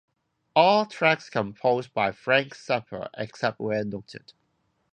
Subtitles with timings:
[0.55, 4.33] All tracks composed by Frank Zappa, except where noted.